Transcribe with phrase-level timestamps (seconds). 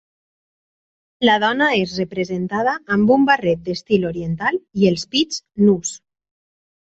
[1.27, 5.93] La dona és representada amb un barret d'estil oriental i els pits nus.